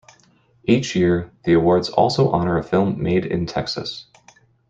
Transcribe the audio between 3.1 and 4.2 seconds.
in Texas.